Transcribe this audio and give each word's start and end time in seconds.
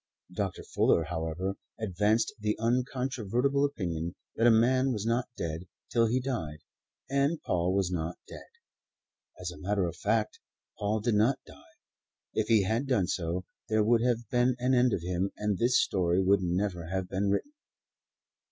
Dr. 0.35 0.63
Fuller, 0.63 1.03
however, 1.03 1.53
advanced 1.79 2.33
the 2.39 2.57
uncontrovertible 2.59 3.63
opinion 3.63 4.15
that 4.35 4.47
a 4.47 4.49
man 4.49 4.91
was 4.91 5.05
not 5.05 5.29
dead 5.37 5.67
till 5.91 6.07
he 6.07 6.19
died; 6.19 6.63
and 7.07 7.39
Paul 7.43 7.75
was 7.75 7.91
not 7.91 8.17
dead 8.27 8.37
yet. 8.39 9.41
As 9.41 9.51
a 9.51 9.59
matter 9.59 9.85
of 9.85 9.95
fact, 9.95 10.39
Paul 10.79 11.01
did 11.01 11.13
not 11.13 11.37
die. 11.45 11.75
If 12.33 12.47
he 12.47 12.63
had 12.63 12.87
done 12.87 13.05
so, 13.05 13.45
there 13.69 13.83
would 13.83 14.01
have 14.01 14.27
been 14.31 14.55
an 14.57 14.73
end 14.73 14.91
of 14.91 15.03
him 15.03 15.29
and 15.37 15.59
this 15.59 15.77
history 15.87 16.19
would 16.19 16.41
never 16.41 16.87
have 16.87 17.07
been 17.07 17.29
written. 17.29 17.53